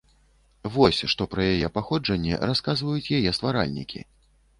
Вось 0.77 1.01
што 1.11 1.27
пра 1.33 1.43
яе 1.55 1.67
паходжанне 1.75 2.39
расказваюць 2.53 3.13
яе 3.19 3.35
стваральнікі. 3.39 4.01